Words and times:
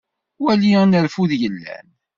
Wali 0.43 0.71
anerfud 0.81 1.31
yellan. 1.41 1.87